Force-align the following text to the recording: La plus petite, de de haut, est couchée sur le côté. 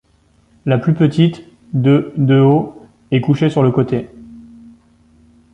La 0.65 0.79
plus 0.79 0.95
petite, 0.95 1.43
de 1.73 2.11
de 2.17 2.39
haut, 2.39 2.87
est 3.11 3.21
couchée 3.21 3.51
sur 3.51 3.61
le 3.61 3.69
côté. 3.71 4.09